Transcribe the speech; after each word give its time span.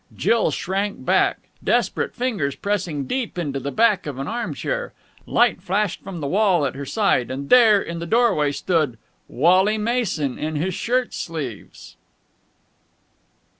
Jill 0.17 0.49
shrank 0.49 1.05
back, 1.05 1.41
desperate 1.63 2.15
fingers 2.15 2.55
pressing 2.55 3.05
deep 3.05 3.37
into 3.37 3.59
the 3.59 3.69
back 3.69 4.07
of 4.07 4.17
an 4.17 4.27
arm 4.27 4.55
chair. 4.55 4.93
Light 5.27 5.61
flashed 5.61 6.01
from 6.01 6.21
the 6.21 6.27
wall 6.27 6.65
at 6.65 6.73
her 6.73 6.87
side. 6.87 7.29
And 7.29 7.51
there, 7.51 7.79
in 7.79 7.99
the 7.99 8.07
doorway, 8.07 8.51
stood 8.51 8.97
Wally 9.27 9.77
Mason 9.77 10.39
in 10.39 10.55
his 10.55 10.73
shirt 10.73 11.13
sleeves. 11.13 11.97